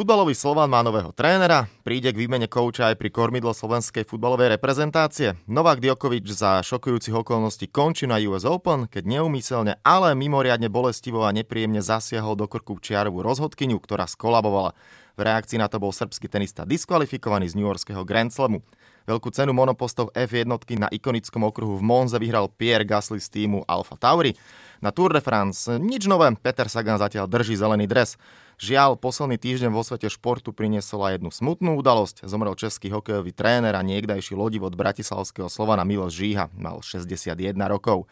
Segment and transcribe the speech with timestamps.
[0.00, 5.36] Futbalový Slovan má nového trénera, príde k výmene kouča aj pri kormidle slovenskej futbalovej reprezentácie.
[5.44, 11.36] Novák Djokovic za šokujúcich okolností končí na US Open, keď neumyselne, ale mimoriadne bolestivo a
[11.36, 14.72] nepríjemne zasiahol do krku čiarovú rozhodkyňu, ktorá skolabovala.
[15.20, 18.64] V reakcii na to bol srbský tenista diskvalifikovaný z New Yorkského Grand Slamu.
[19.04, 20.48] Veľkú cenu monopostov F1
[20.80, 24.32] na ikonickom okruhu v Monze vyhral Pierre Gasly z týmu Alfa Tauri.
[24.80, 28.16] Na Tour de France nič nové, Peter Sagan zatiaľ drží zelený dres.
[28.60, 32.28] Žiaľ, posledný týždeň vo svete športu priniesol aj jednu smutnú udalosť.
[32.28, 36.52] Zomrel český hokejový tréner a niekdajší od bratislavského Slovana Miloš Žíha.
[36.60, 38.04] Mal 61 rokov.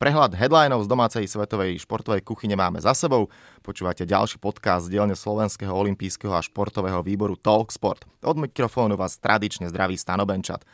[0.00, 3.28] Prehľad headlinov z domácej svetovej športovej kuchyne máme za sebou.
[3.60, 8.08] Počúvate ďalší podcast z dielne Slovenského olympijského a športového výboru Talksport.
[8.24, 10.64] Od mikrofónu vás tradične zdraví Stanobenčat.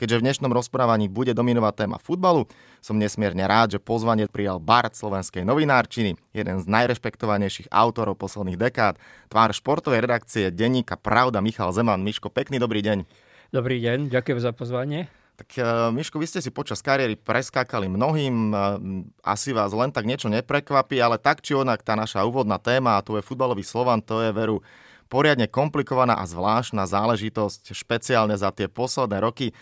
[0.00, 2.48] Keďže v dnešnom rozprávaní bude dominovať téma futbalu,
[2.80, 8.96] som nesmierne rád, že pozvanie prijal Bart slovenskej novinárčiny, jeden z najrešpektovanejších autorov posledných dekád,
[9.28, 12.00] tvár športovej redakcie denníka Pravda Michal Zeman.
[12.00, 13.04] Miško, pekný dobrý deň.
[13.52, 15.12] Dobrý deň, ďakujem za pozvanie.
[15.36, 18.80] Tak uh, Miško, vy ste si počas kariéry preskákali mnohým, uh,
[19.20, 23.04] asi vás len tak niečo neprekvapí, ale tak či onak tá naša úvodná téma, a
[23.04, 24.64] tu je futbalový Slovan, to je veru
[25.10, 29.50] poriadne komplikovaná a zvláštna záležitosť, špeciálne za tie posledné roky.
[29.50, 29.54] E,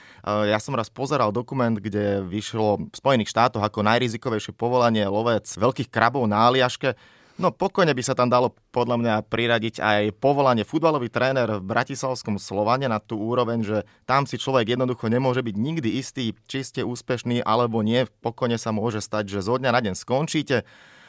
[0.52, 5.88] ja som raz pozeral dokument, kde vyšlo v Spojených štátoch ako najrizikovejšie povolanie lovec veľkých
[5.88, 6.92] krabov na Aliaške.
[7.38, 12.34] No pokojne by sa tam dalo podľa mňa priradiť aj povolanie futbalový tréner v Bratislavskom
[12.34, 13.78] Slovane na tú úroveň, že
[14.10, 18.10] tam si človek jednoducho nemôže byť nikdy istý, či ste úspešný alebo nie.
[18.26, 20.66] Pokojne sa môže stať, že zo dňa na deň skončíte.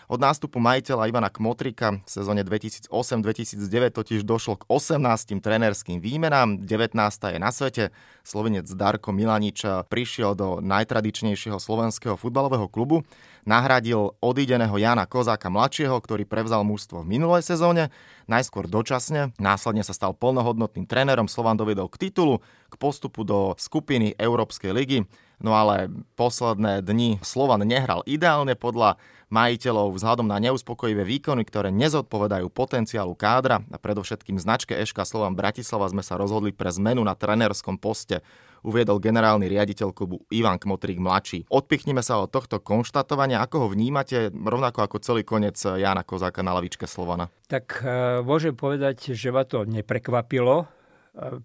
[0.10, 6.98] Od nástupu majiteľa Ivana Kmotrika v sezóne 2008-2009 totiž došlo k 18 trénerským výmenám, 19.
[7.30, 7.94] je na svete.
[8.26, 13.06] Slovenec Darko Milanič prišiel do najtradičnejšieho slovenského futbalového klubu,
[13.46, 17.94] nahradil odídeného Jana Kozáka mladšieho, ktorý prevzal mužstvo v minulej sezóne,
[18.26, 22.42] najskôr dočasne, následne sa stal plnohodnotným trénerom, Slovan dovedol k titulu,
[22.74, 25.06] k postupu do skupiny Európskej ligy.
[25.40, 25.88] No ale
[26.20, 33.62] posledné dni Slovan nehral ideálne podľa majiteľov vzhľadom na neuspokojivé výkony, ktoré nezodpovedajú potenciálu kádra
[33.70, 38.26] a predovšetkým značke Eška Slovan Bratislava sme sa rozhodli pre zmenu na trenerskom poste
[38.64, 41.48] uviedol generálny riaditeľ klubu Ivan Kmotrík mladší.
[41.48, 43.40] Odpichnime sa od tohto konštatovania.
[43.40, 47.32] Ako ho vnímate, rovnako ako celý koniec Jana Kozáka na lavičke Slovana?
[47.48, 50.68] Tak e, môžem povedať, že ma to neprekvapilo,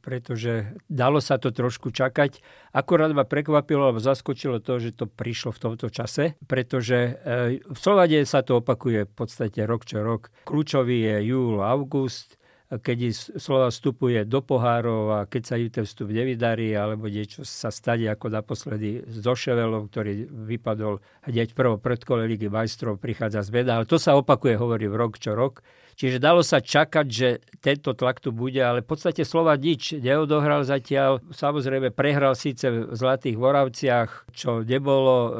[0.00, 2.40] pretože dalo sa to trošku čakať.
[2.70, 7.78] Akorát ma prekvapilo alebo zaskočilo to, že to prišlo v tomto čase, pretože e, v
[7.78, 10.30] Slovade sa to opakuje v podstate rok čo rok.
[10.46, 12.38] Kľúčový je júl, august,
[12.72, 17.68] keď Slova vstupuje do pohárov a keď sa ju ten vstup nevydarí, alebo niečo sa
[17.68, 20.98] stane ako naposledy s Doševelom, ktorý vypadol
[21.28, 23.78] hneď prvo predkole Ligy majstrov, prichádza zmena.
[23.78, 25.60] Ale to sa opakuje, hovorí rok čo rok.
[25.94, 27.28] Čiže dalo sa čakať, že
[27.62, 31.22] tento tlak tu bude, ale v podstate Slova nič neodohral zatiaľ.
[31.30, 35.30] Samozrejme prehral síce v Zlatých Voravciach, čo nebolo e,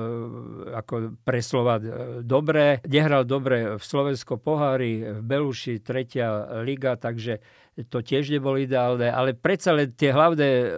[0.78, 1.84] ako pre Slova e,
[2.22, 2.78] dobré.
[2.86, 7.42] Nehral dobre v Slovensko pohári, v Beluši tretia liga, takže
[7.90, 10.68] to tiež nebolo ideálne, ale predsa len tie hlavné e,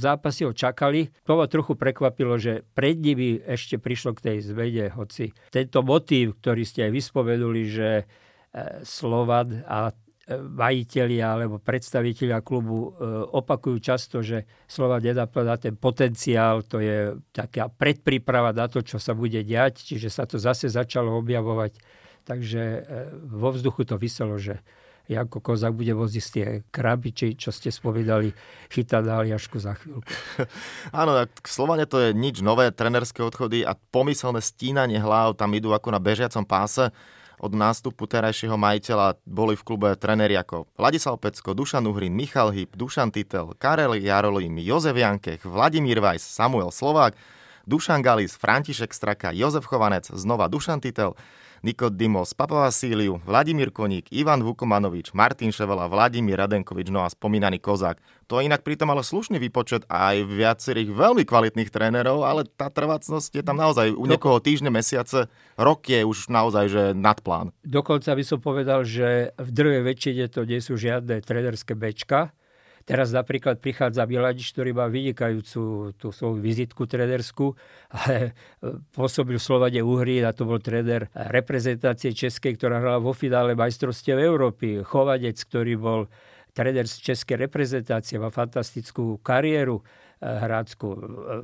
[0.00, 1.12] zápasy ho čakali.
[1.28, 6.40] To ma trochu prekvapilo, že pred nimi ešte prišlo k tej zmene, hoci tento motív,
[6.40, 7.88] ktorý ste aj vyspomenuli, že
[8.86, 9.94] Slovan a e,
[10.38, 17.66] majiteľia alebo predstaviteľia klubu e, opakujú často, že Slova nenaplná ten potenciál, to je taká
[17.66, 21.74] predpríprava na to, čo sa bude diať, čiže sa to zase začalo objavovať.
[22.24, 22.80] Takže e,
[23.26, 24.62] vo vzduchu to vyselo, že
[25.04, 28.32] Janko Kozák bude voziť tie krabiči, čo ste spovedali,
[28.72, 30.08] chytať na Aliašku za chvíľku.
[31.00, 35.76] Áno, tak Slovane to je nič nové, trenerské odchody a pomyselné stínanie hlav tam idú
[35.76, 36.88] ako na bežiacom páse
[37.38, 42.74] od nástupu terajšieho majiteľa boli v klube trenéri ako Vladislav Pecko, Dušan Uhrin, Michal Hyb,
[42.74, 47.14] Dušan Titel, Karel Jarolím, Jozef Jankech, Vladimír Vajs, Samuel Slovák,
[47.64, 51.16] Dušan Galis, František Straka, Jozef Chovanec, znova Dušan Titel,
[51.64, 57.96] Nikodimos Papavasíliu, Vladimír Koník, Ivan Vukomanovič, Martin Ševela, Vladimír Radenkovič, no a spomínaný Kozák.
[58.28, 63.40] To je inak pritom ale slušný výpočet aj viacerých veľmi kvalitných trénerov, ale tá trvácnosť
[63.40, 67.48] je tam naozaj u niekoho týždne, mesiace, rok je už naozaj že nad plán.
[67.64, 72.36] Dokonca by som povedal, že v druhej väčšine to nie sú žiadne trénerské bečka,
[72.84, 77.56] Teraz napríklad prichádza Miladič, ktorý má vynikajúcu tú svoju vizitku trenerskú,
[77.88, 83.16] ale e, pôsobil v Slovane Uhry a to bol tréner reprezentácie Českej, ktorá hrala vo
[83.16, 84.84] finále majstrovstiev Európy.
[84.84, 86.00] Chovanec, ktorý bol
[86.52, 89.84] tréner z českej reprezentácie, má fantastickú kariéru e,
[90.28, 90.86] hrácku.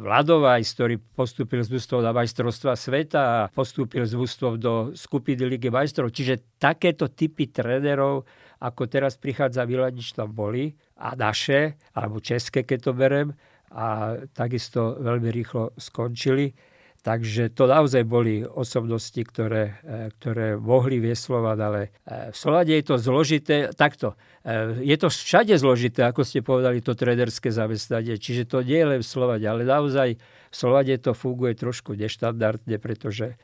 [0.04, 5.72] Vladovajs, ktorý postúpil z mústvom na majstrovstva sveta a postúpil z mústvom do skupiny Ligy
[5.72, 6.12] majstrov.
[6.12, 8.28] Čiže takéto typy trénerov
[8.60, 13.29] ako teraz prichádza Viladič tam boli a naše, alebo české, keď to berem,
[13.70, 16.52] a takisto veľmi rýchlo skončili.
[17.00, 22.76] Takže to naozaj boli osobnosti, ktoré, e, ktoré mohli viesť Slovan, ale e, v Slovade
[22.76, 23.73] je to zložité.
[23.73, 28.20] Takto, e, je to všade zložité, ako ste povedali, to traderské zamestnanie.
[28.20, 30.20] Čiže to nie je len v Slovade, ale naozaj
[30.50, 33.38] v Slovade to funguje trošku neštandardne, pretože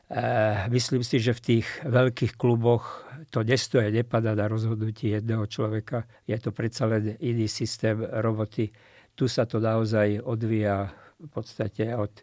[0.67, 6.07] myslím si, že v tých veľkých kluboch to nestoje, nepadá na rozhodnutí jedného človeka.
[6.23, 8.71] Je to predsa len iný systém roboty.
[9.17, 12.13] Tu sa to naozaj odvíja v podstate od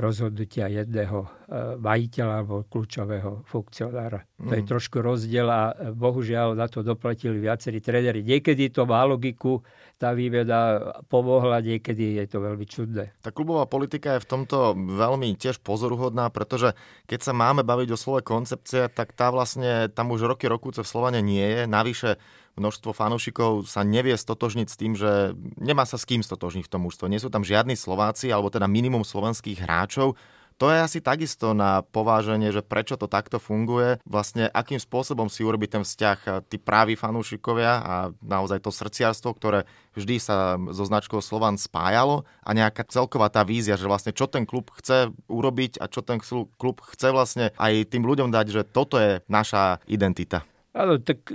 [0.00, 1.28] rozhodnutia jedného e,
[1.76, 4.24] majiteľa alebo kľúčového funkcionára.
[4.40, 4.48] Mm.
[4.48, 4.70] To je mm.
[4.72, 8.24] trošku rozdiel a e, bohužiaľ na to doplatili viacerí tréneri.
[8.24, 9.60] Niekedy to má logiku,
[10.00, 10.80] tá výveda
[11.12, 13.12] pomohla, niekedy je to veľmi čudné.
[13.20, 16.72] Tá klubová politika je v tomto veľmi tiež pozoruhodná, pretože
[17.04, 20.88] keď sa máme baviť o slove koncepcia, tak tá vlastne tam už roky rokúce v
[20.88, 21.62] Slovane nie je.
[21.68, 22.16] Navyše
[22.60, 26.84] množstvo fanúšikov sa nevie stotožniť s tým, že nemá sa s kým stotožniť v tom
[26.84, 27.08] mužstve.
[27.08, 30.20] Nie sú tam žiadni Slováci, alebo teda minimum slovenských hráčov.
[30.60, 35.40] To je asi takisto na pováženie, že prečo to takto funguje, vlastne akým spôsobom si
[35.40, 39.64] urobiť ten vzťah tí právi fanúšikovia a naozaj to srdciarstvo, ktoré
[39.96, 44.44] vždy sa so značkou Slovan spájalo a nejaká celková tá vízia, že vlastne čo ten
[44.44, 46.20] klub chce urobiť a čo ten
[46.60, 50.44] klub chce vlastne aj tým ľuďom dať, že toto je naša identita.
[50.70, 51.34] Áno, tak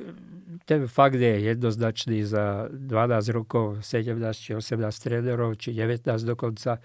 [0.64, 6.80] ten fakt je jednoznačný za 12 rokov, 17 či 18 trénerov, či 19 dokonca,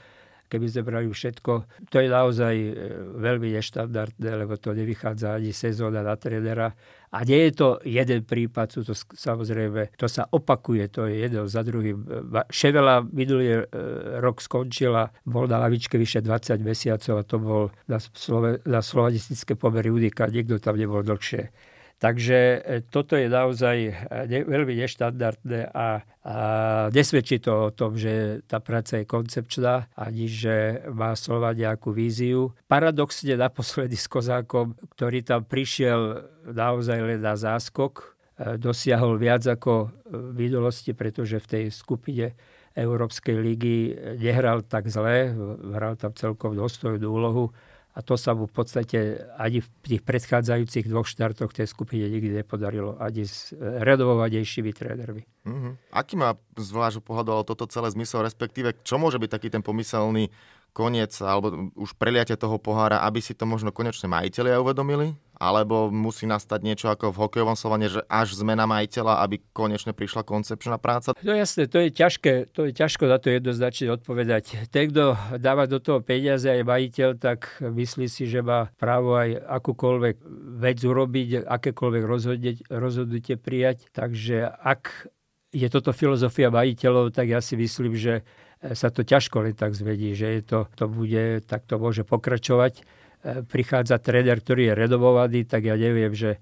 [0.51, 1.53] keby sme brali všetko.
[1.95, 2.73] To je naozaj e,
[3.23, 6.75] veľmi neštandardné, lebo to nevychádza ani sezóna na trénera.
[7.15, 11.47] A nie je to jeden prípad, sú to samozrejme, to sa opakuje, to je jeden
[11.47, 12.03] za druhým.
[12.51, 13.67] Ševela minulý e,
[14.19, 19.55] rok skončila, bol na lavičke vyše 20 mesiacov a to bol na, Slove, na slovanistické
[19.55, 21.70] pomery unika, nikto tam nebol dlhšie.
[22.01, 23.93] Takže e, toto je naozaj e,
[24.49, 26.35] veľmi neštandardné a, a
[26.97, 32.57] nesvedčí to o tom, že tá práca je koncepčná, ani že má slova nejakú víziu.
[32.73, 39.93] Paradoxne naposledy s Kozákom, ktorý tam prišiel naozaj len na záskok, e, dosiahol viac ako
[40.09, 42.33] v minulosti, pretože v tej skupine
[42.81, 45.37] Európskej ligy nehral tak zle,
[45.77, 47.53] hral tam celkom dôstojnú úlohu
[47.91, 48.99] a to sa mu v podstate
[49.35, 55.23] ani v tých predchádzajúcich dvoch štartoch tej skupine nikdy nepodarilo, ani s redovovanejšími trénermi.
[55.47, 55.73] Mm-hmm.
[55.91, 60.31] Aký má z vášho pohľadu toto celé zmysel, respektíve čo môže byť taký ten pomyselný
[60.71, 65.19] koniec alebo už preliate toho pohára, aby si to možno konečne majiteľia uvedomili?
[65.41, 70.21] Alebo musí nastať niečo ako v hokejovom slovane, že až zmena majiteľa, aby konečne prišla
[70.21, 71.17] koncepčná práca?
[71.25, 74.69] No jasné, to je ťažké, to je ťažko na to jednoznačne odpovedať.
[74.69, 79.41] Ten, kto dáva do toho peniaze aj majiteľ, tak myslí si, že má právo aj
[79.41, 80.17] akúkoľvek
[80.61, 83.89] vec urobiť, akékoľvek rozhodnutie, rozhodnutie prijať.
[83.97, 85.09] Takže ak
[85.57, 88.29] je toto filozofia majiteľov, tak ja si myslím, že
[88.61, 92.85] sa to ťažko len tak zvedí, že je to, to bude, tak to môže pokračovať.
[93.23, 96.41] Prichádza tréner, ktorý je redovovaný, tak ja neviem, že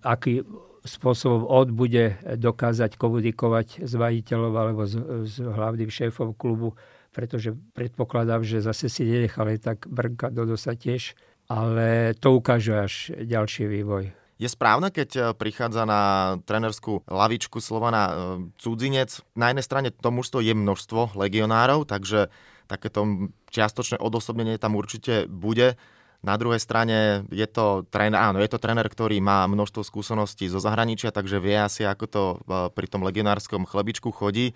[0.00, 0.44] aký
[0.86, 4.94] spôsobom on bude dokázať komunikovať s majiteľom alebo s,
[5.26, 6.78] s hlavným šéfom klubu,
[7.10, 11.18] pretože predpokladám, že zase si nenechali tak brnkať do dosa tiež,
[11.50, 14.14] ale to ukáže až ďalší vývoj.
[14.36, 18.12] Je správne, keď e, prichádza na trenerskú lavičku Slovana e,
[18.60, 19.24] cudzinec?
[19.32, 22.28] Na jednej strane to mužstvo je množstvo legionárov, takže
[22.68, 25.80] takéto čiastočné odosobnenie tam určite bude.
[26.26, 30.58] Na druhej strane je to tréner, áno, je to tréner, ktorý má množstvo skúseností zo
[30.58, 32.36] zahraničia, takže vie asi, ako to e,
[32.74, 34.50] pri tom legionárskom chlebičku chodí.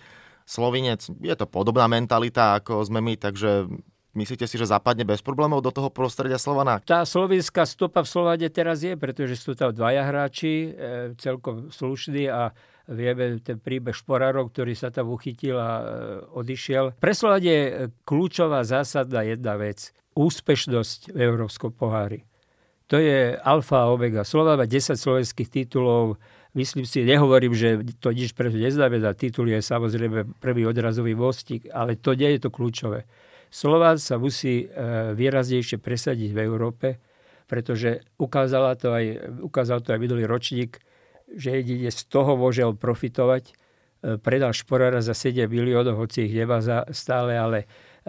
[0.50, 3.70] Slovinec, je to podobná mentalita, ako sme my, takže
[4.10, 6.82] Myslíte si, že zapadne bez problémov do toho prostredia Slovana?
[6.82, 10.68] Tá slovinská stopa v Slovade teraz je, pretože sú tam dvaja hráči, e,
[11.14, 12.50] celkom slušní a
[12.90, 15.84] vieme ten príbeh Šporárov, ktorý sa tam uchytil a e,
[16.42, 16.98] odišiel.
[16.98, 17.62] Pre Slovade je
[18.02, 19.94] kľúčová zásadná jedna vec.
[20.14, 22.26] Úspešnosť v Európskom pohári.
[22.90, 24.26] To je alfa a omega.
[24.26, 26.18] Slovan má 10 slovenských titulov,
[26.58, 29.14] myslím si, nehovorím, že to nič preto neznamená.
[29.14, 33.06] Titul je samozrejme prvý odrazový mostík, ale to nie je to kľúčové.
[33.50, 37.02] Slován sa musí e, výraznejšie presadiť v Európe,
[37.50, 39.04] pretože ukázala to aj,
[39.42, 40.78] ukázal to aj minulý ročník,
[41.30, 43.50] že jedine z toho môže profitovať.
[43.50, 43.52] E,
[44.22, 46.62] predal Šporára za 7 miliónov, hoci ich nemá
[46.94, 47.66] stále, ale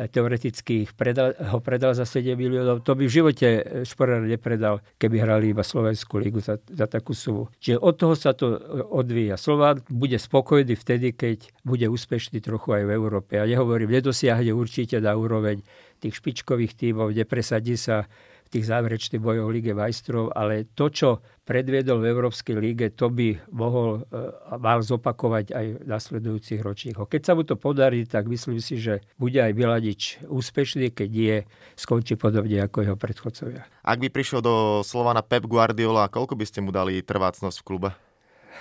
[0.10, 2.82] teoreticky ich predal, ho predal za 7 miliónov.
[2.88, 3.48] To by v živote
[3.86, 7.52] Šporár nepredal, keby hrali iba Slovenskú ligu za, za takú sumu.
[7.62, 8.58] Čiže od toho sa to
[8.90, 9.38] odvíja.
[9.38, 13.38] Slován bude spokojný vtedy, keď bude úspešný trochu aj v Európe.
[13.38, 15.62] Ja nehovorím, nedosiahne určite na úroveň
[16.02, 18.10] tých špičkových tímov, nepresadí sa
[18.52, 21.10] tých záverečných bojov Lige majstrov, ale to, čo
[21.48, 27.08] predviedol v Európskej líge, to by mohol a mal zopakovať aj v nasledujúcich ročníkoch.
[27.08, 31.38] Keď sa mu to podarí, tak myslím si, že bude aj Biladič úspešný, keď je,
[31.80, 33.64] skončí podobne ako jeho predchodcovia.
[33.88, 37.90] Ak by prišiel do Slovana Pep Guardiola, koľko by ste mu dali trvácnosť v klube?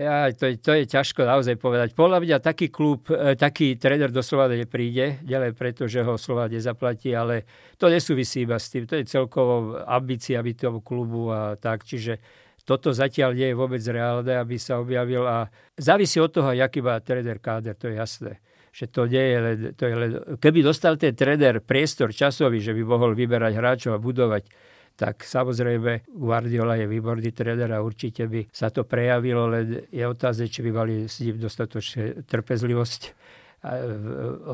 [0.02, 1.94] Ja, to, to je ťažko naozaj povedať.
[1.94, 6.50] Podľa mňa taký klub, e, taký tréner do Slovana nepríde, ďalej preto, že ho Slovan
[6.50, 7.46] nezaplatí, ale
[7.78, 8.90] to nesúvisí iba s tým.
[8.90, 11.86] To je celkovo ambícia byť tomu klubu a tak.
[11.86, 12.18] Čiže
[12.66, 15.46] toto zatiaľ nie je vôbec reálne, aby sa objavil a
[15.78, 18.34] závisí od toho, aký má tréner káder, to je jasné
[18.72, 22.72] že to nie je len, to je len, keby dostal ten tréner priestor časový, že
[22.72, 24.48] by mohol vyberať hráčov a budovať
[24.96, 30.46] tak samozrejme Guardiola je výborný tréner a určite by sa to prejavilo, len je otázne,
[30.46, 33.02] či by mali s ním dostatočne trpezlivosť.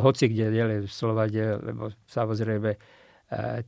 [0.04, 2.76] Hoci kde, nielen v Slovade, lebo samozrejme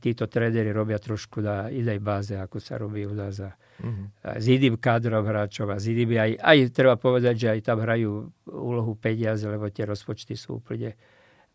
[0.01, 3.41] títo tréneri robia trošku na inej báze, ako sa robí u nás.
[3.45, 4.37] A mm-hmm.
[4.41, 8.25] S iným kádrom hráčov a s inými aj, aj treba povedať, že aj tam hrajú
[8.49, 10.97] úlohu peniaze, lebo tie rozpočty sú úplne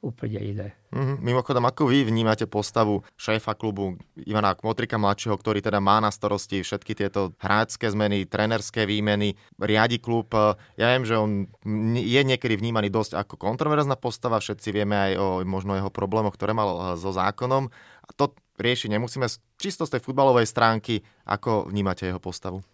[0.04, 0.68] úplne iné.
[0.92, 1.16] Mm-hmm.
[1.24, 6.62] Mimochodom, ako vy vnímate postavu šéfa klubu Ivana Kmotrika mladšieho, ktorý teda má na starosti
[6.62, 10.30] všetky tieto hráčské zmeny, trenerské výmeny, riadi klub.
[10.78, 11.50] Ja viem, že on
[11.96, 16.52] je niekedy vnímaný dosť ako kontroverzná postava, všetci vieme aj o možno jeho problémoch, ktoré
[16.54, 17.68] mal eh, so zákonom.
[18.06, 19.26] A to riešiť nemusíme
[19.60, 21.04] čisto z tej futbalovej stránky.
[21.26, 22.64] Ako vnímate jeho postavu?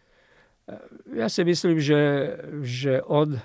[1.11, 2.01] Ja si myslím, že,
[2.63, 3.41] že on e,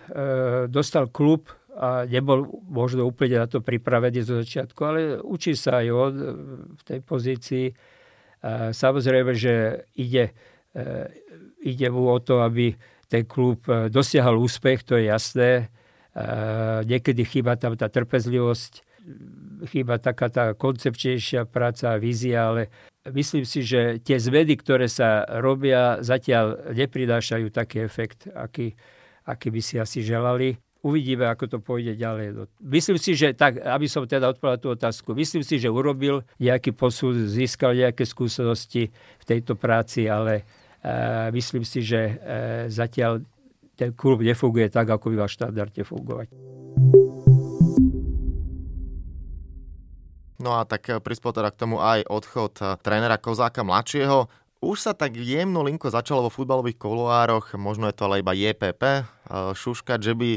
[0.69, 5.87] dostal klub a nebol možno úplne na to pripravený zo začiatku, ale učí sa aj
[5.93, 6.13] on
[6.73, 7.65] v tej pozícii.
[8.41, 10.33] A samozrejme, že ide,
[10.73, 10.81] e,
[11.61, 12.73] ide mu o to, aby
[13.05, 15.69] ten klub e, dosiahol úspech, to je jasné.
[16.81, 18.81] Niekedy chýba tam tá trpezlivosť,
[19.69, 22.73] chýba taká tá koncepčnejšia práca a vízia, ale
[23.05, 28.73] myslím si, že tie zmeny, ktoré sa robia, zatiaľ neprinášajú taký efekt, aký,
[29.29, 32.47] aký by si asi želali uvidíme, ako to pôjde ďalej.
[32.63, 36.71] Myslím si, že tak, aby som teda odpovedal tú otázku, myslím si, že urobil nejaký
[36.71, 40.47] posun, získal nejaké skúsenosti v tejto práci, ale
[40.79, 42.13] e, myslím si, že e,
[42.71, 43.19] zatiaľ
[43.75, 46.27] ten klub nefunguje tak, ako by mal štandardne fungovať.
[50.37, 54.29] No a tak e, prispel teda k tomu aj odchod e, trénera Kozáka mladšieho.
[54.57, 58.81] Už sa tak jemno linko začalo vo futbalových koloároch, možno je to ale iba JPP,
[58.81, 59.03] e,
[59.53, 60.29] šuškať, že by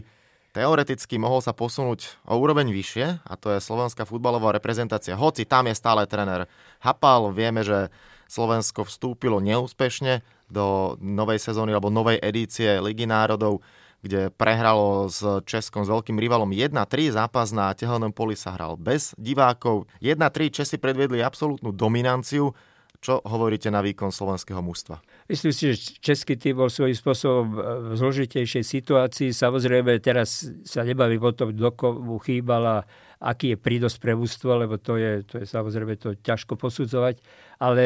[0.50, 5.18] teoreticky mohol sa posunúť o úroveň vyššie a to je slovenská futbalová reprezentácia.
[5.18, 6.50] Hoci tam je stále tréner
[6.82, 7.88] Hapal, vieme, že
[8.30, 13.58] Slovensko vstúpilo neúspešne do novej sezóny alebo novej edície Ligy národov,
[14.00, 16.72] kde prehralo s Českom s veľkým rivalom 1-3.
[17.12, 19.90] Zápas na tehelnom poli sa hral bez divákov.
[20.00, 22.54] 1-3 Česi predviedli absolútnu dominanciu
[23.00, 25.00] čo hovoríte na výkon slovenského mužstva?
[25.24, 29.32] Myslím si, že český tým bol svojím spôsobom v zložitejšej situácii.
[29.32, 32.84] Samozrejme, teraz sa nebavím o tom, kto komu chýbala,
[33.16, 37.24] aký je prídos pre mužstvo, lebo to je, to je samozrejme to ťažko posudzovať.
[37.56, 37.84] Ale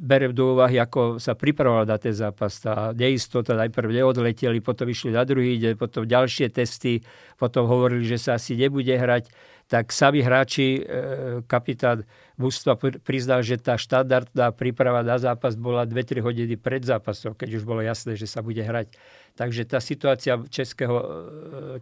[0.00, 2.56] berem do úvahy, ako sa pripravoval na ten zápas.
[2.56, 7.04] Tá neistota, najprv neodleteli, potom išli na druhý deň, potom ďalšie testy,
[7.36, 9.28] potom hovorili, že sa asi nebude hrať
[9.70, 12.02] tak sami hráči, e, kapitán
[12.34, 12.74] Mustva
[13.06, 17.78] priznal, že tá štandardná príprava na zápas bola 2-3 hodiny pred zápasom, keď už bolo
[17.78, 18.90] jasné, že sa bude hrať.
[19.38, 21.04] Takže tá situácia českého e,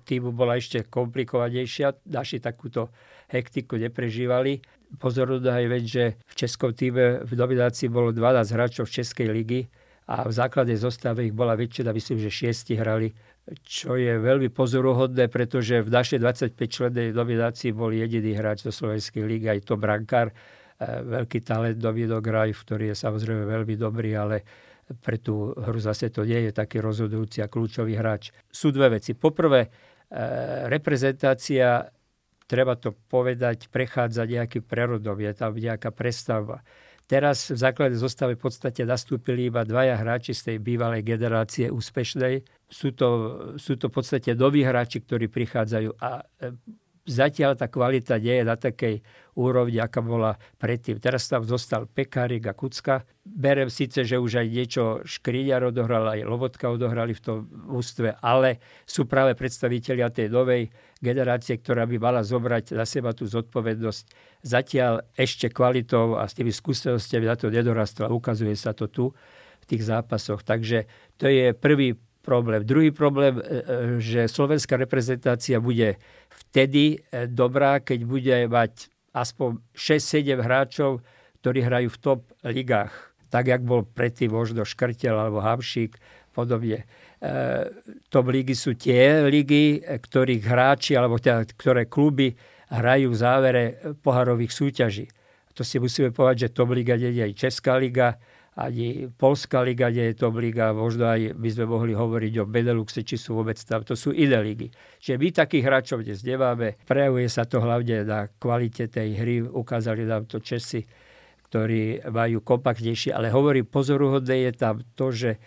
[0.04, 1.97] týmu bola ešte komplikovanejšia.
[2.04, 2.92] Naši takúto
[3.33, 4.61] hektiku neprežívali.
[5.00, 9.64] Pozorujúda aj vec, že v českom týme v dominácii bolo 12 hráčov z Českej ligy
[10.12, 13.12] a v základnej zostave ich bola väčšina, myslím, že šiesti hrali
[13.64, 19.49] čo je veľmi pozoruhodné, pretože v našej 25-člennej nominácii bol jediný hráč do Slovenskej ligy,
[19.49, 20.35] aj to brankár, e,
[20.85, 24.37] veľký talent Dominik Graj, ktorý je samozrejme veľmi dobrý, ale
[25.00, 28.33] pre tú hru zase to nie je taký rozhodujúci a kľúčový hráč.
[28.49, 29.12] Sú dve veci.
[29.17, 29.69] Poprvé, e,
[30.69, 31.88] reprezentácia,
[32.49, 36.61] treba to povedať, prechádza nejakým prerodom, je tam nejaká prestavba.
[37.09, 42.45] Teraz v základe zostave v podstate nastúpili iba dvaja hráči z tej bývalej generácie úspešnej.
[42.69, 43.09] Sú to,
[43.57, 46.53] sú to v podstate noví hráči, ktorí prichádzajú a e,
[47.09, 49.00] zatiaľ tá kvalita nie je na takej
[49.38, 51.00] úrovni, aká bola predtým.
[51.00, 53.07] Teraz tam zostal Pekárik a Kucka.
[53.23, 57.38] Berem síce, že už aj niečo Škriňar odohral, aj Lobotka odohrali v tom
[57.71, 63.31] ústve, ale sú práve predstavitelia tej novej generácie, ktorá by mala zobrať na seba tú
[63.31, 64.05] zodpovednosť.
[64.43, 68.11] Zatiaľ ešte kvalitou a s tými skúsenostiami na to nedorastla.
[68.11, 69.15] Ukazuje sa to tu
[69.62, 70.43] v tých zápasoch.
[70.43, 71.95] Takže to je prvý
[72.29, 72.61] problém.
[72.61, 73.55] Druhý problém, e, e,
[74.05, 75.97] že slovenská reprezentácia bude
[76.29, 81.01] vtedy e, dobrá, keď bude mať aspoň 6-7 hráčov,
[81.41, 82.93] ktorí hrajú v top ligách,
[83.33, 85.97] tak jak bol predtým možno Škrtel alebo Hamšík,
[86.37, 86.87] podobne.
[88.15, 92.31] Top ligy sú tie ligy, ktorých hráči alebo teda, ktoré kluby
[92.71, 93.65] hrajú v závere
[94.07, 95.11] poharových súťaží.
[95.59, 98.23] To si musíme povedať, že top liga nie je aj Česká liga,
[98.59, 103.07] ani Polská liga nie je top liga, možno aj by sme mohli hovoriť o Beneluxe,
[103.07, 104.67] či sú vôbec tam, to sú iné ligy.
[104.99, 110.03] Čiže my takých hráčov dnes nemáme, prejavuje sa to hlavne na kvalite tej hry, ukázali
[110.03, 110.83] nám to Česi,
[111.47, 115.38] ktorí majú kompaktnejšie, ale hovorím, pozoruhodné je tam to, že e,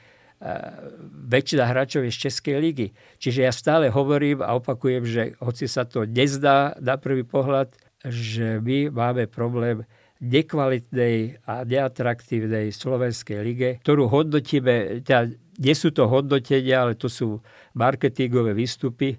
[1.28, 2.88] väčšina hráčov je z Českej ligy.
[3.20, 7.76] Čiže ja stále hovorím a opakujem, že hoci sa to nezdá na prvý pohľad,
[8.08, 9.84] že my máme problém
[10.22, 17.42] nekvalitnej a neatraktívnej slovenskej lige, ktorú hodnotíme, teda nie sú to hodnotenia, ale to sú
[17.74, 19.18] marketingové výstupy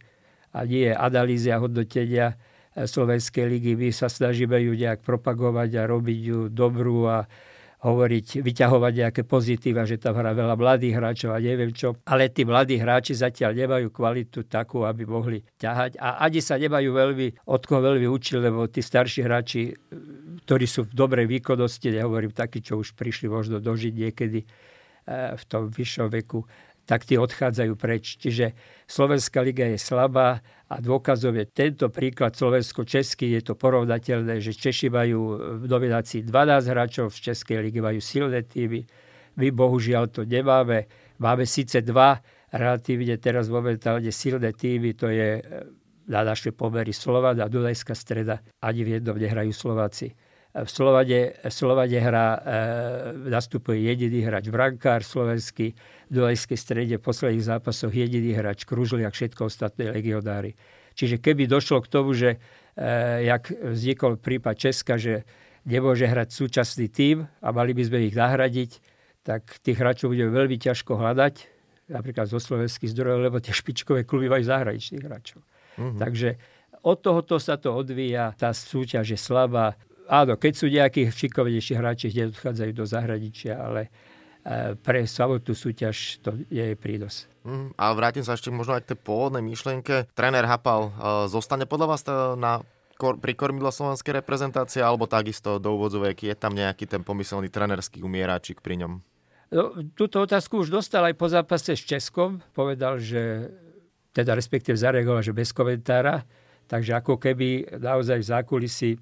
[0.55, 2.39] a nie je analýzia hodnotenia
[2.73, 3.77] Slovenskej ligy.
[3.77, 7.29] My sa snažíme ju nejak propagovať a robiť ju dobrú a
[7.83, 11.99] hovoriť, vyťahovať nejaké pozitíva, že tam hrá veľa mladých hráčov a neviem čo.
[12.07, 15.99] Ale tí mladí hráči zatiaľ nemajú kvalitu takú, aby mohli ťahať.
[15.99, 19.75] A ani sa nemajú veľmi, od koho veľmi učiť, lebo tí starší hráči,
[20.47, 25.45] ktorí sú v dobrej výkonnosti, nehovorím takí, čo už prišli možno dožiť niekedy eh, v
[25.51, 26.47] tom vyššom veku,
[26.85, 28.19] tak tí odchádzajú preč.
[28.19, 28.53] Čiže
[28.91, 33.33] Slovenská liga je slabá a dôkazom je tento príklad Slovensko-Český.
[33.39, 35.21] Je to porovnateľné, že Češi majú
[35.63, 38.83] v nominácii 12 hráčov, v Českej lige majú silné týmy.
[39.39, 40.91] My bohužiaľ to nemáme.
[41.23, 42.21] Máme síce dva
[42.53, 45.45] relatívne teraz momentálne silné týmy, to je eh,
[46.11, 48.43] na naše pomery Slovan a Dunajská streda.
[48.61, 50.13] Ani v jednom nehrajú Slováci.
[50.53, 52.41] V Slovade, Slovade hrá, e,
[53.33, 59.49] nastupuje jediný hráč brankár slovenský, v Dunajskej strede v posledných zápasoch jediný hráč Kružliak, všetko
[59.49, 60.53] ostatné legionári.
[60.93, 62.39] Čiže keby došlo k tomu, že e,
[63.33, 65.25] jak vznikol prípad Česka, že
[65.65, 68.71] nemôže hrať súčasný tím a mali by sme ich nahradiť,
[69.25, 71.35] tak tých hráčov bude veľmi ťažko hľadať,
[71.89, 75.41] napríklad zo slovenských zdrojov, lebo tie špičkové kluby majú zahraničných hráčov.
[75.81, 75.97] Uh-huh.
[75.97, 76.37] Takže
[76.83, 79.79] od tohoto sa to odvíja, tá súťaž je slabá
[80.13, 83.89] áno, keď sú nejakí šikovnejší hráči, kde odchádzajú do zahraničia, ale
[84.45, 87.25] e, pre samotnú súťaž to nie je prínos.
[87.49, 90.13] Mm, a vrátim sa ešte možno aj k tej pôvodnej myšlienke.
[90.13, 90.93] Tréner Hapal e,
[91.33, 92.05] zostane podľa vás
[92.37, 92.61] na,
[93.01, 98.61] pri kormidle slovenskej reprezentácie alebo takisto do úvodzoviek je tam nejaký ten pomyselný trenerský umieráčik
[98.61, 98.93] pri ňom?
[99.53, 102.41] No, túto otázku už dostal aj po zápase s Českom.
[102.57, 103.53] Povedal, že
[104.13, 106.25] teda respektíve zareagoval, že bez komentára.
[106.69, 109.01] Takže ako keby naozaj v zákulisí E,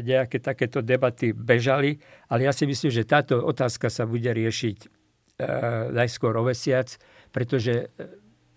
[0.00, 2.00] nejaké takéto debaty bežali,
[2.32, 4.86] ale ja si myslím, že táto otázka sa bude riešiť e,
[5.92, 6.88] najskôr o mesiac,
[7.28, 7.86] pretože e,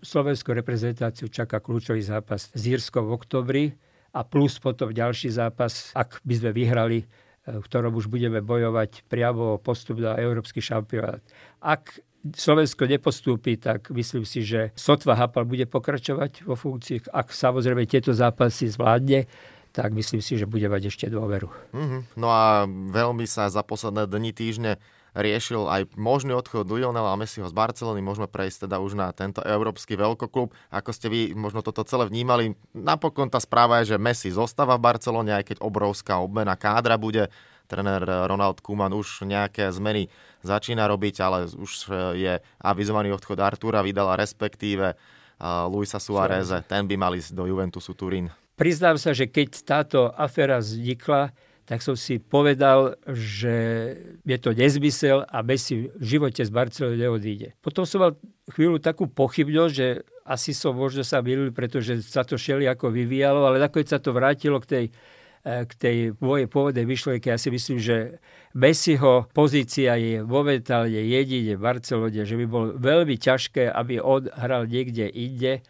[0.00, 3.64] slovenskú reprezentáciu čaká kľúčový zápas s Írskou v oktobri
[4.16, 7.04] a plus potom ďalší zápas, ak by sme vyhrali,
[7.44, 11.20] v ktorom už budeme bojovať priamo o postup na Európsky šampionát.
[11.60, 17.10] Ak Slovensko nepostúpi, tak myslím si, že sotva Hapal bude pokračovať vo funkcii.
[17.10, 19.26] Ak samozrejme tieto zápasy zvládne,
[19.72, 21.48] tak myslím si, že bude mať ešte dôveru.
[21.72, 22.00] Mm-hmm.
[22.20, 24.76] No a veľmi sa za posledné dni, týždne
[25.12, 28.00] riešil aj možný odchod Lionela Messiho z Barcelony.
[28.00, 30.56] Môžeme prejsť teda už na tento európsky veľkoklub.
[30.72, 34.88] Ako ste vy možno toto celé vnímali, napokon tá správa je, že Messi zostáva v
[34.88, 37.28] Barcelone, aj keď obrovská obmena kádra bude.
[37.68, 40.08] Trenér Ronald Koeman už nejaké zmeny
[40.44, 41.72] začína robiť, ale už
[42.16, 44.96] je avizovaný odchod Artura Vidala, respektíve
[45.68, 48.32] Luisa Suárez, ten by mali ísť do Juventusu Turín.
[48.56, 53.54] Priznám sa, že keď táto aféra vznikla, tak som si povedal, že
[54.26, 57.54] je to nezmysel a Messi v živote z Barcelony neodíde.
[57.62, 58.12] Potom som mal
[58.50, 63.46] chvíľu takú pochybnosť, že asi som možno sa milil, pretože sa to šeli ako vyvíjalo,
[63.46, 64.84] ale nakoniec sa to vrátilo k tej,
[65.46, 67.30] eh, k tej mojej pôvodnej myšlienke.
[67.30, 68.18] Ja si myslím, že
[68.52, 74.66] Messiho pozícia je momentálne jedine v Barcelone, že by bolo veľmi ťažké, aby on hral
[74.66, 75.62] niekde inde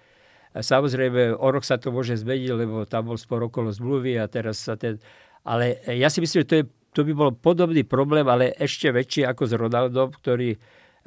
[0.53, 4.61] Samozrejme, o rok sa to môže zmeniť, lebo tam bol spor okolo zmluvy a teraz
[4.61, 5.01] sa ten...
[5.49, 9.25] Ale ja si myslím, že to, je, to by bol podobný problém, ale ešte väčší
[9.25, 10.61] ako s Ronaldom, ktorý eh,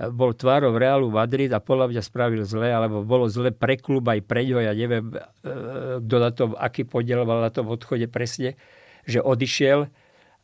[0.10, 4.26] bol tvárov Realu Madrid a podľa mňa spravil zle, alebo bolo zle pre klub aj
[4.26, 8.58] pre ňo, ja neviem, eh, kto na tom, aký podiel mal na tom odchode presne,
[9.06, 9.86] že odišiel.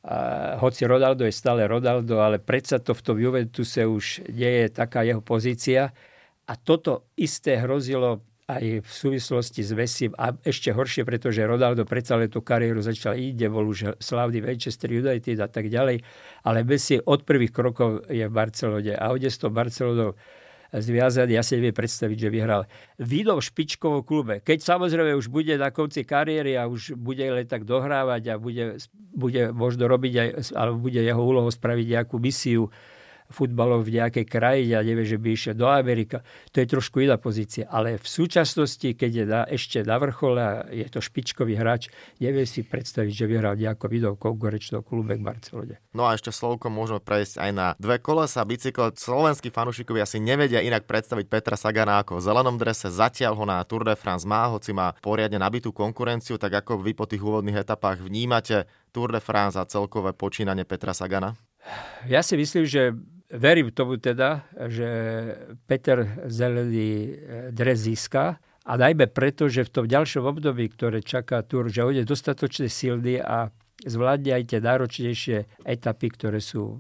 [0.02, 4.68] A hoci Ronaldo je stále Ronaldo, ale predsa to v tom Juventuse už nie je
[4.74, 5.94] taká jeho pozícia.
[6.50, 12.20] A toto isté hrozilo aj v súvislosti s Vesim a ešte horšie, pretože Ronaldo predsa
[12.20, 16.04] len tú kariéru začal ide, bol už slávny Manchester United a tak ďalej,
[16.44, 20.20] ale Messi od prvých krokov je v Barcelone a ode s tou Barcelonou
[20.72, 22.64] zviazaný, ja si neviem predstaviť, že vyhral.
[22.96, 24.40] V špičkovom klube.
[24.40, 28.80] Keď samozrejme už bude na konci kariéry a už bude len tak dohrávať a bude,
[29.12, 32.72] bude možno robiť aj, alebo bude jeho úlohou spraviť nejakú misiu
[33.32, 36.22] futbalov v nejakej krajine a nevie, že by išiel do Amerika.
[36.52, 37.66] To je trošku iná pozícia.
[37.72, 41.88] Ale v súčasnosti, keď je na, ešte na vrchole a je to špičkový hráč,
[42.20, 45.80] nevie si predstaviť, že vyhral nejakou vidou konkurečnou klube k Barcelone.
[45.96, 48.94] No a ešte slovko môžeme prejsť aj na dve kolesa bicykle.
[48.94, 52.92] Slovenskí fanúšikovia si nevedia inak predstaviť Petra Sagana ako v zelenom drese.
[52.92, 56.92] Zatiaľ ho na Tour de France má, hoci má poriadne nabitú konkurenciu, tak ako vy
[56.92, 61.40] po tých úvodných etapách vnímate Tour de France a celkové počínanie Petra Sagana?
[62.10, 62.92] Ja si myslím, že
[63.34, 64.88] verím tomu teda, že
[65.66, 67.12] Peter Zelený eh,
[67.52, 71.96] dres získa a najmä preto, že v tom ďalšom období, ktoré čaká Tour, že on
[71.98, 73.50] je dostatočne silný a
[73.82, 76.78] zvládne aj tie náročnejšie etapy, ktoré sú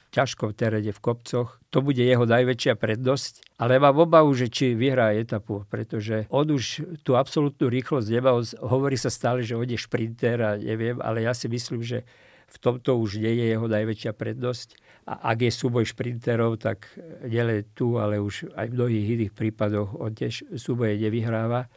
[0.00, 1.60] v ťažkom teréne v kopcoch.
[1.70, 6.96] To bude jeho najväčšia prednosť, ale mám obavu, že či vyhrá etapu, pretože on už
[7.04, 8.32] tú absolútnu rýchlosť nemá.
[8.64, 12.02] Hovorí sa stále, že on je šprinter a neviem, ale ja si myslím, že
[12.50, 14.74] v tomto už nie je jeho najväčšia prednosť
[15.08, 16.90] a ak je súboj šprinterov, tak
[17.24, 21.70] nielen tu, ale už aj v mnohých iných prípadoch on tiež súboje nevyhráva.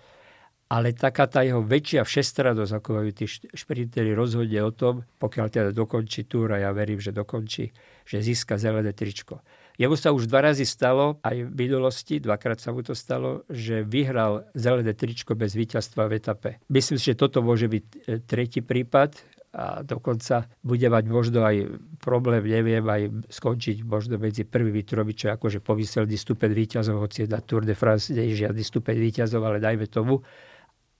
[0.74, 5.70] Ale taká tá jeho väčšia všestradosť, ako majú tí šprinteri, rozhodne o tom, pokiaľ teda
[5.70, 7.70] dokončí túr, a ja verím, že dokončí,
[8.10, 9.46] že získa zelené tričko.
[9.78, 13.82] Jemu sa už dva razy stalo, aj v minulosti, dvakrát sa mu to stalo, že
[13.82, 16.50] vyhral zelené tričko bez víťazstva v etape.
[16.70, 19.18] Myslím si, že toto môže byť e, tretí prípad,
[19.54, 25.30] a dokonca bude mať možno aj problém, neviem, aj skončiť možno medzi prvými tromi, čo
[25.30, 29.62] akože pomyselný stupeň výťazov, hoci na Tour de France nie je žiadny stupeň výťazov, ale
[29.62, 30.26] dajme tomu.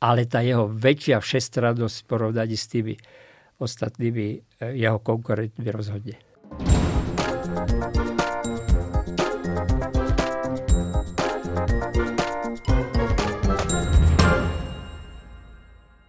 [0.06, 2.94] Ale tá jeho väčšia všestradnosť v porovnaní s tými
[3.58, 4.28] ostatnými
[4.62, 6.22] eh, jeho konkurentmi rozhodne.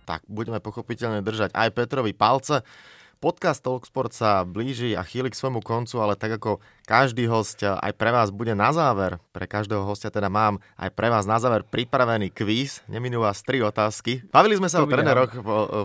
[0.04, 2.60] Tak budeme pochopiteľne držať aj Petrovi palce.
[3.24, 7.96] Podcast Talksport sa blíži a chýli k svojmu koncu, ale tak ako každý host aj
[7.96, 11.64] pre vás bude na záver, pre každého hostia teda mám aj pre vás na záver
[11.64, 14.28] pripravený kvíz, neminú vás tri otázky.
[14.28, 15.32] Bavili sme sa to o tréneroch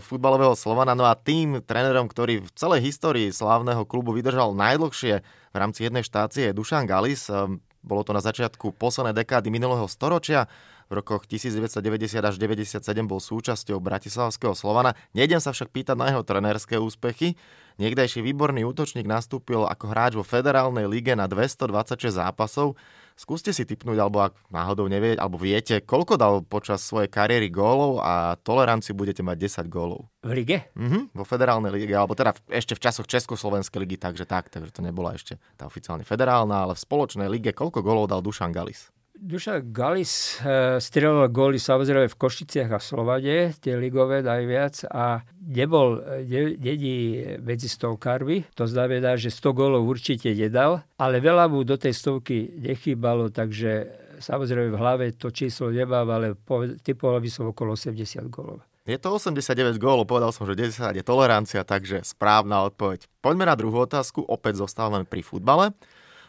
[0.03, 5.55] futbalového Slovana, no a tým trénerom, ktorý v celej histórii slávneho klubu vydržal najdlhšie v
[5.55, 7.31] rámci jednej štácie je Dušan Galis.
[7.79, 10.51] Bolo to na začiatku poslednej dekády minulého storočia
[10.89, 14.97] v rokoch 1990 až 97 bol súčasťou Bratislavského Slovana.
[15.13, 17.37] Nejdem sa však pýtať na jeho trenérske úspechy.
[17.77, 22.75] Niekdajší výborný útočník nastúpil ako hráč vo federálnej lige na 226 zápasov.
[23.19, 27.99] Skúste si typnúť, alebo ak náhodou nevie, alebo viete, koľko dal počas svojej kariéry gólov
[27.99, 30.07] a toleranciu budete mať 10 gólov.
[30.23, 30.71] V lige?
[30.75, 34.79] Mhm, vo federálnej lige, alebo teda ešte v časoch Československej ligy, takže tak, takže to
[34.79, 38.87] nebola ešte tá oficiálne federálna, ale v spoločnej lige koľko gólov dal Dušan Galis?
[39.19, 45.99] Duša Galis e, strelil góly samozrejme v Košiciach a Slovade, tie ligové najviac a nebol,
[46.23, 51.75] ne, není medzi stovkármi, to znamená, že 100 gólov určite nedal, ale veľa mu do
[51.75, 53.91] tej stovky nechýbalo, takže
[54.23, 56.39] samozrejme v hlave to číslo nemám, ale
[56.79, 58.63] typoval by som okolo 80 gólov.
[58.87, 63.05] Je to 89 gólov, povedal som, že 10 je tolerancia, takže správna odpoveď.
[63.19, 65.75] Poďme na druhú otázku, opäť zostávame pri futbale.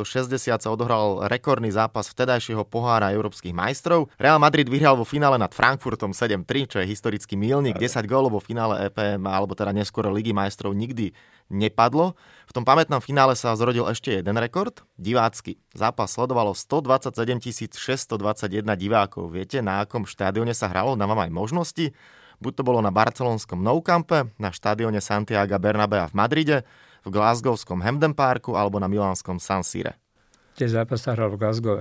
[0.62, 4.14] sa odohral rekordný zápas vtedajšieho pohára európskych majstrov.
[4.22, 7.82] Real Madrid vyhral vo finále nad Frankfurtom 7-3, čo je historický milník.
[7.82, 11.14] 10 gólov vo finále EPM, alebo teda neskôr Ligy majstrov nikdy
[11.50, 12.14] nepadlo.
[12.46, 15.58] V tom pamätnom finále sa zrodil ešte jeden rekord, divácky.
[15.74, 19.34] Zápas sledovalo 127 621 divákov.
[19.34, 20.94] Viete, na akom štádione sa hralo?
[20.94, 21.86] Dávam aj možnosti.
[22.40, 26.58] Buď to bolo na barcelonskom Nou Campe, na štádione Santiago Bernabea v Madride,
[27.04, 29.96] v Glasgowskom Hamden Parku alebo na milánskom San Sire.
[30.60, 31.80] Tie zápas sa hral v Glasgow.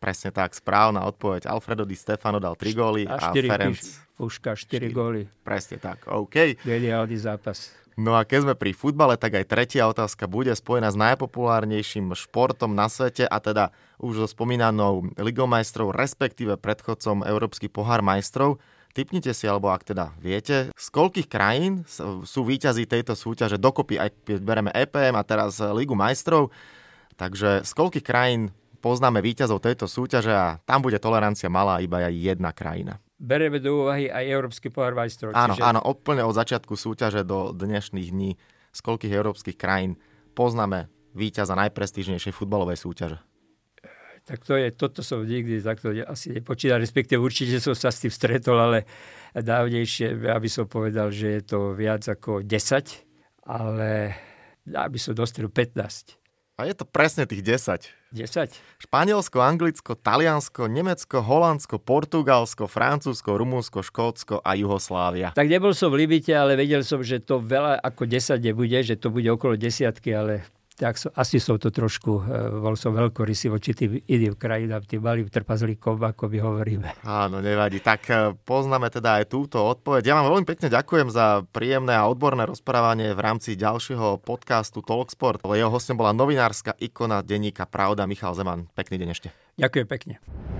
[0.00, 1.44] Presne tak, správna odpoveď.
[1.48, 3.80] Alfredo Di Stefano dal 3 góly a, a Ferenc...
[4.16, 5.28] Puška 4 góly.
[5.44, 6.60] Presne tak, OK.
[6.64, 7.72] Geniálny zápas.
[8.00, 12.72] No a keď sme pri futbale, tak aj tretia otázka bude spojená s najpopulárnejším športom
[12.72, 18.56] na svete a teda už so spomínanou Ligou majstrov, respektíve predchodcom Európsky pohár majstrov.
[18.90, 21.86] Typnite si, alebo ak teda viete, z koľkých krajín
[22.26, 26.50] sú výťazí tejto súťaže dokopy, aj keď bereme EPM a teraz Ligu majstrov.
[27.14, 28.50] Takže z koľkých krajín
[28.82, 32.98] poznáme výťazov tejto súťaže a tam bude tolerancia malá iba aj jedna krajina.
[33.20, 35.36] Bereme do úvahy aj Európsky pohár majstrov.
[35.36, 35.62] Áno, čiže...
[35.62, 38.40] áno, úplne od začiatku súťaže do dnešných dní,
[38.74, 40.00] z koľkých európskych krajín
[40.34, 43.18] poznáme víťaza najprestížnejšej futbalovej súťaže.
[44.24, 48.12] Tak to je, toto som nikdy takto asi nepočítal, respektíve určite som sa s tým
[48.12, 48.86] stretol, ale
[49.34, 54.14] dávnejšie, aby som povedal, že je to viac ako 10, ale
[54.70, 56.20] aby som dostal 15.
[56.60, 57.88] A je to presne tých 10.
[58.12, 58.52] 10.
[58.84, 65.32] Španielsko, Anglicko, Taliansko, Nemecko, Holandsko, Portugalsko, Francúzsko, Rumunsko, Škótsko a Juhoslávia.
[65.32, 69.00] Tak nebol som v Libite, ale vedel som, že to veľa ako 10 nebude, že
[69.00, 70.44] to bude okolo desiatky, ale
[70.80, 75.28] tak asi som to trošku, e, bol som veľkorysý voči tým iným krajinám, tým malým
[75.28, 76.88] trpazlíkom, ako my hovoríme.
[77.04, 77.84] Áno, nevadí.
[77.84, 80.08] Tak e, poznáme teda aj túto odpoveď.
[80.08, 85.44] Ja vám veľmi pekne ďakujem za príjemné a odborné rozprávanie v rámci ďalšieho podcastu Talksport.
[85.44, 88.72] Jeho hostom bola novinárska ikona denníka Pravda Michal Zeman.
[88.72, 89.28] Pekný deň ešte.
[89.60, 90.59] Ďakujem pekne.